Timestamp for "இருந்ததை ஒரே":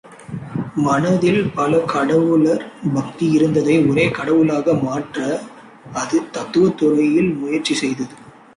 3.31-4.09